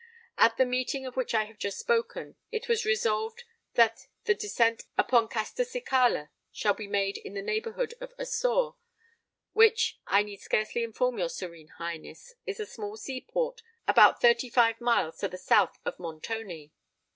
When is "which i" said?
1.15-1.43, 9.53-10.23